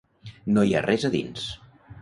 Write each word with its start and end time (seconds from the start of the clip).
No 0.55 0.63
hi 0.69 0.73
ha 0.73 0.81
res 0.87 1.07
a 1.11 1.13
dins. 1.19 1.47